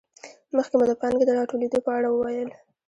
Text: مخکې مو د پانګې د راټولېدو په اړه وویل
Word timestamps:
مخکې 0.57 0.75
مو 0.77 0.85
د 0.89 0.93
پانګې 1.01 1.23
د 1.27 1.31
راټولېدو 1.37 1.79
په 1.85 1.91
اړه 1.97 2.09
وویل 2.11 2.49